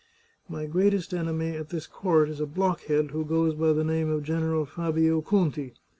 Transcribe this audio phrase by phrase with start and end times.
[0.49, 4.23] My greatest enemy at this court is a blockhead who goes by the name of
[4.23, 5.75] General Fabio Conti.